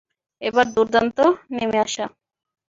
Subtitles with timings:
[0.41, 1.17] এবার দুর্দান্ত
[1.51, 2.05] নেমে আসা!